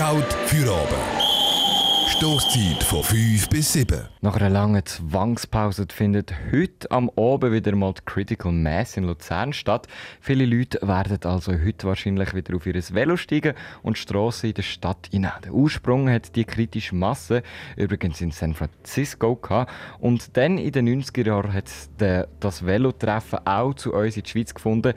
[0.00, 1.22] Halt für oben.
[2.08, 4.08] Stoßzeit von 5 bis 7.
[4.22, 9.52] Nach einer langen Zwangspause findet heute am Abend wieder mal die Critical Mass in Luzern
[9.52, 9.88] statt.
[10.20, 14.62] Viele Leute werden also heute wahrscheinlich wieder auf ihr Velo steigen und Strassen in der
[14.62, 15.42] Stadt hinein.
[15.44, 17.42] Der Ursprung hat die kritische Masse
[17.76, 19.70] übrigens in San Francisco gehabt.
[19.98, 21.70] Und dann in den 90er Jahren hat
[22.40, 24.94] das Velotreffen auch zu uns in die Schweiz gefunden.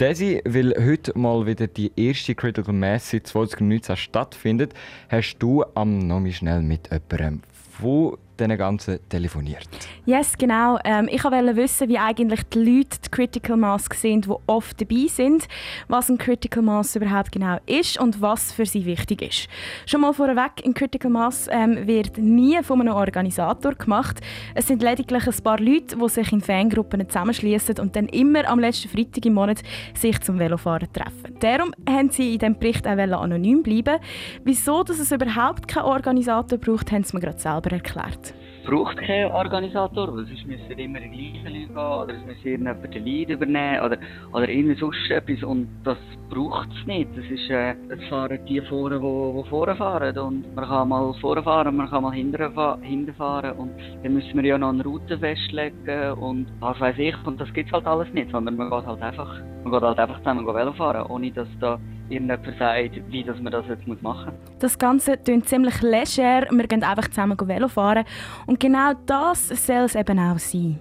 [0.00, 4.74] Desi, weil heute mal wieder die erste Critical Mass seit 2019 stattfindet,
[5.08, 9.68] hast du am noch schnell mit jemandem von diesen ganzen telefoniert.
[10.06, 10.78] Yes, genau.
[10.84, 15.06] Ähm, ich wollte wissen, wie eigentlich die Leute die Critical Mass sind, die oft dabei
[15.08, 15.46] sind,
[15.88, 19.48] was ein Critical Mass überhaupt genau ist und was für sie wichtig ist.
[19.86, 24.20] Schon mal vorweg, ein Critical Mass ähm, wird nie von einem Organisator gemacht.
[24.54, 28.58] Es sind lediglich ein paar Leute, die sich in Fangruppen zusammenschließen und dann immer am
[28.58, 29.62] letzten Freitag im Monat
[29.94, 31.36] sich zum Velofahren treffen.
[31.40, 34.00] Darum haben sie in diesem Bericht auch anonym bleiben.
[34.44, 38.23] Wieso dass es überhaupt keinen Organisator braucht, haben sie mir gerade selber erklärt
[38.64, 42.94] braucht keinen Organisator, weil sonst müssen immer die gleichen Leute gehen oder es muss irgendjemand
[42.94, 43.98] den Lead übernehmen oder,
[44.32, 45.98] oder irgendwie sonst etwas und das
[46.30, 47.10] braucht es nicht.
[47.16, 51.14] Das ist, äh, es fahren die vorne, die, die vorne fahren und man kann mal
[51.20, 55.18] vorne fahren, man kann mal hinten fahren und dann müssen wir ja noch eine Route
[55.18, 58.86] festlegen und was weiß ich und das gibt es halt alles nicht, sondern man geht
[58.86, 61.78] halt einfach, man geht halt einfach zusammen fahren, ohne dass da
[62.08, 64.58] irgendjemand sagt, wie dass man das jetzt machen muss.
[64.60, 66.46] Das Ganze klingt ziemlich leger.
[66.50, 68.04] Wir gehen einfach zusammen Velo fahren.
[68.46, 70.78] Und genau das soll es eben auch sein.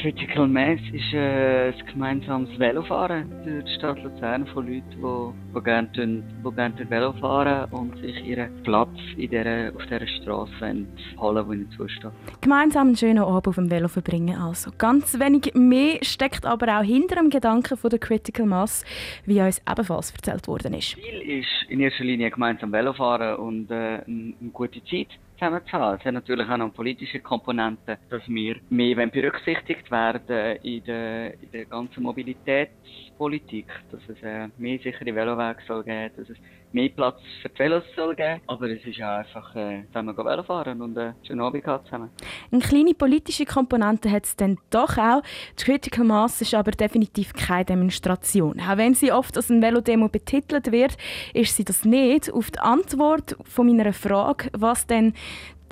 [0.00, 5.62] Critical Mass ist äh, ein gemeinsames Velofahren durch die Stadt Luzern von Leuten, die, die
[5.62, 10.86] gerne, tun, die gerne Velo fahren und sich ihren Platz in der, auf dieser Straße
[11.18, 12.12] holen, wo ihnen zusteht.
[12.40, 14.70] Gemeinsam einen schönen Abend auf dem Velo verbringen also.
[14.78, 18.84] Ganz wenig mehr steckt aber auch hinter dem Gedanken von der Critical Mass,
[19.26, 20.94] wie uns ebenfalls erzählt worden ist.
[20.94, 25.08] Ziel ist in erster Linie gemeinsam Velofahren und äh, eine gute Zeit
[25.40, 25.98] zusammen zu haben.
[25.98, 31.50] Es hat natürlich auch noch politische Komponenten, dass wir mehr berücksichtigt werden in der, in
[31.50, 36.36] der ganzen Mobilitätspolitik, dass es äh, mehr sichere Velowege soll geben, dass es
[36.72, 38.40] mehr Platz für die Velos soll geben.
[38.46, 42.10] Aber es ist auch einfach äh, zusammen Velo fahren und äh, schönen Abend zusammen.
[42.50, 45.22] Eine kleine politische Komponente hat es dann doch auch.
[45.58, 48.60] Die Critical Mass ist aber definitiv keine Demonstration.
[48.60, 50.96] Auch wenn sie oft als eine Velodemo betitelt wird,
[51.34, 52.32] ist sie das nicht.
[52.32, 55.14] Auf die Antwort von meiner Frage, was denn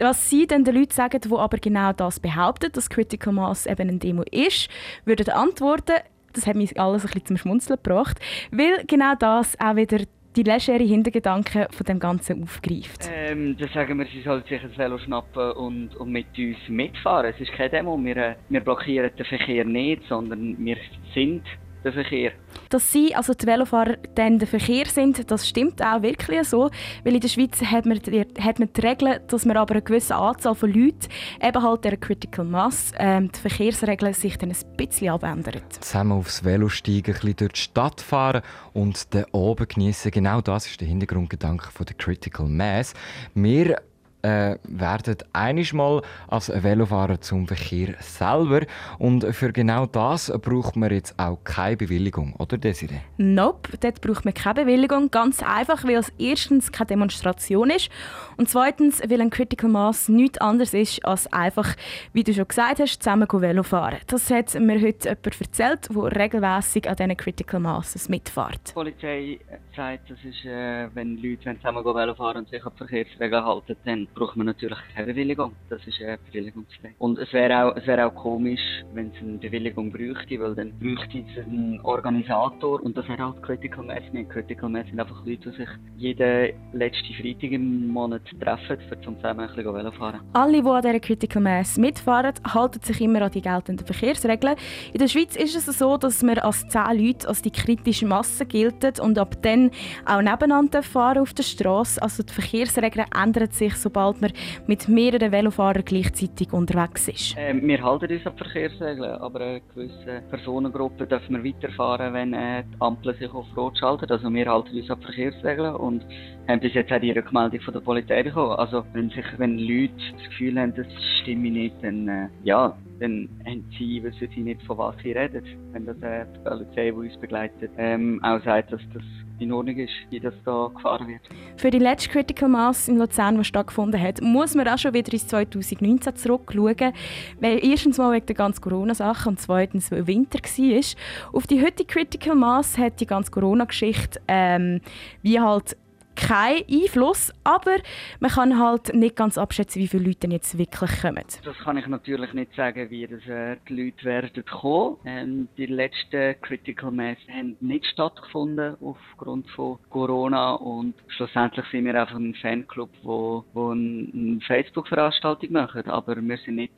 [0.00, 3.88] was Sie denn den Leuten sagen, die aber genau das behaupten, dass Critical Mass eben
[3.88, 4.69] eine Demo ist,
[5.04, 5.97] würden antworten,
[6.32, 8.19] das hat mich alles ein bisschen zum Schmunzeln gebracht,
[8.53, 9.98] weil genau das auch wieder
[10.38, 13.10] die legere Hintergedanken von dem Ganzen aufgreift?
[13.12, 17.32] Ähm, dann sagen wir, sie sollen sich ein Velo schnappen und, und mit uns mitfahren.
[17.34, 20.76] Es ist keine Demo, wir, äh, wir blockieren den Verkehr nicht, sondern wir
[21.12, 21.43] sind
[21.84, 22.32] der Verkehr.
[22.70, 26.70] Dass sie, also die Velofahrer, dann der Verkehr sind, das stimmt auch wirklich so.
[27.04, 29.82] Weil in der Schweiz hat man, die, hat man die Regel, dass man aber eine
[29.82, 31.08] gewisse Anzahl von Leuten,
[31.42, 35.62] eben halt der Critical Mass, ähm, die Verkehrsregeln sich dann ein bisschen abändern.
[35.80, 40.10] Zusammen aufs Velo steigen, ein bisschen durch die Stadt fahren und den oben genießen.
[40.10, 42.94] Genau das ist der Hintergrundgedanke von der Critical Mass.
[43.34, 43.76] Wir
[44.22, 48.62] äh, werden einmal als Velofahrer zum Verkehr selber.
[48.98, 53.00] Und für genau das braucht man jetzt auch keine Bewilligung, oder Desiree?
[53.16, 55.10] Nope, dort braucht man keine Bewilligung.
[55.10, 57.90] Ganz einfach, weil es erstens keine Demonstration ist
[58.36, 61.76] und zweitens, weil ein Critical Mass nichts anderes ist als einfach,
[62.12, 63.98] wie du schon gesagt hast, zusammen Velo fahren.
[64.06, 68.68] Das hat mir heute jemand erzählt, der regelmäßig an diesen Critical Masses mitfährt.
[68.68, 69.38] Die Polizei
[69.76, 73.76] sagt, das ist, äh, wenn Leute zusammen Velo fahren und sich an die Verkehrsregeln halten,
[73.84, 75.52] dann braucht man natürlich keine Bewilligung.
[75.69, 76.94] Das ist eine Bewilligungsfrage.
[76.98, 78.60] Und es wäre auch, es auch komisch,
[78.94, 83.42] wenn es eine Bewilligung bräuchte, weil dann bräuchte es einen Organisator und das wäre halt
[83.42, 84.30] Critical Mass nicht.
[84.30, 89.41] Critical Mass sind einfach Leute, die sich jeden letzten Freitag im Monat treffen, um zusammen
[89.41, 90.20] ein bisschen Velo fahren.
[90.32, 94.56] Alle, die an dieser Critical Mass mitfahren, halten sich immer an die geltenden Verkehrsregeln.
[94.92, 98.46] In der Schweiz ist es so, dass man als 10 Leute als die kritische Masse
[98.46, 99.70] gilt und ab dann
[100.06, 102.02] auch nebeneinander fahren auf der Straße.
[102.02, 104.32] Also die Verkehrsregeln ändern sich, sobald sobald man
[104.66, 107.36] mit mehreren Velofahrern gleichzeitig unterwegs ist?
[107.36, 112.32] Äh, wir halten uns an die Verkehrsregeln, aber eine gewisse Personengruppe dürfen wir weiterfahren, wenn
[112.32, 114.10] äh, die Ampel sich auf Rot schaltet.
[114.12, 116.04] Also wir halten uns an die Verkehrsregeln und
[116.46, 118.52] haben bis jetzt auch die Rückmeldung von der Polizei bekommen.
[118.52, 120.86] Also wenn, sich, wenn Leute das Gefühl haben, das
[121.20, 125.42] stimme nicht, dann äh, ja, dann haben sie, wissen sie nicht, von was sie reden.
[125.72, 129.02] Wenn das äh, die Polizei, die uns begleitet, ähm, auch sagt, dass das
[129.40, 131.20] in Ordnung ist, wie das da gefahren wird.
[131.56, 135.12] Für die letzte Critical Mass in Luzern, die stattgefunden hat, muss man auch schon wieder
[135.12, 136.93] ins 2019 zurückschauen,
[137.40, 141.32] weil erstens mal wegen der ganzen Corona-Sache und zweitens, weil Winter war.
[141.32, 144.81] Auf die heutige Critical Mass hat die ganze Corona-Geschichte ähm,
[145.23, 145.76] wie halt
[146.19, 147.76] keinen Einfluss, aber
[148.20, 151.25] man kann halt nicht ganz abschätzen, wie viele Leute denn jetzt wirklich kommen.
[151.44, 154.97] Das kann ich natürlich nicht sagen, wie das, äh, die Leute werden kommen.
[155.05, 162.00] Ähm, die letzten Critical Mass haben nicht stattgefunden aufgrund von Corona und schlussendlich sind wir
[162.00, 166.75] einfach ein Fanclub, wo, wo eine Facebook-Veranstaltung macht, aber wir sind nicht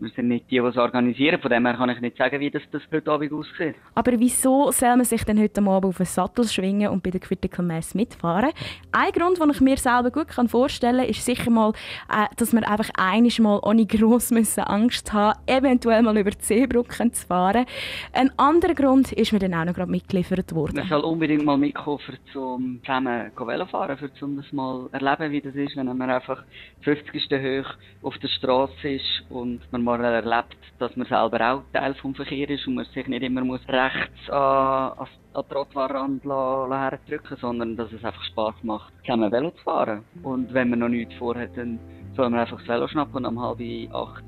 [0.00, 1.40] wir sind nicht die, die es organisieren.
[1.40, 3.76] Von dem her kann ich nicht sagen, wie das, das heute Abend aussieht.
[3.94, 7.20] Aber wieso soll man sich denn heute Abend auf einen Sattel schwingen und bei der
[7.20, 8.50] Critical Mass mitfahren?
[8.92, 11.72] Ein Grund, den ich mir selber gut vorstellen kann, ist sicher mal,
[12.10, 16.42] äh, dass wir einfach einiges Mal ohne gross müssen Angst haben eventuell mal über die
[16.42, 17.66] Seebrücken zu fahren.
[18.12, 20.76] Ein anderer Grund ist mir dann auch noch gerade mitgeliefert worden.
[20.76, 22.00] Man soll unbedingt mal mitkommen,
[22.34, 26.42] um zusammen Velo fahren, um das mal erleben, wie das ist, wenn man einfach
[26.82, 27.30] 50.
[27.30, 32.14] hoch auf der Straße ist und man mal erlebt, dass man selber auch Teil vom
[32.14, 37.76] Verkehr ist und man sich nicht immer muss rechts an, an, an Trottoirrand drücken sondern
[37.76, 40.04] dass es einfach Spaß macht, zusammen Velo zu fahren.
[40.22, 41.78] Und wenn man noch nichts vorhat, dann
[42.16, 43.60] soll man einfach das Velo schnappen und um halb
[43.92, 44.24] acht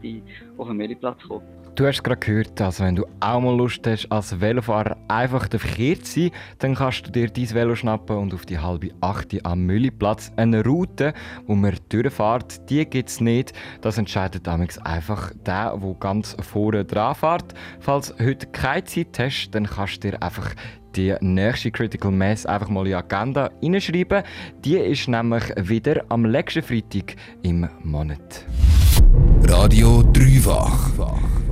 [0.59, 1.66] auf den Müllplatz kommen.
[1.77, 5.61] Du hast gerade gehört, also wenn du auch mal Lust hast, als Velofahrer einfach der
[5.61, 9.45] Verkehr zu sein, dann kannst du dir dein Velo schnappen und auf die halbe achte
[9.45, 11.13] am Müllplatz eine Route,
[11.47, 13.53] wo man durchfährt, die gibt es nicht.
[13.83, 17.53] Das entscheidet damals einfach der, der ganz vorne dran fährt.
[17.81, 20.55] Falls du heute keine Zeit hast, dann kannst du dir einfach
[20.97, 24.23] die nächste Critical Mass einfach mal in die Agenda hineinschreiben.
[24.65, 28.47] Die ist nämlich wieder am letzten Freitag im Monat.
[29.47, 31.46] Radio Dreifach.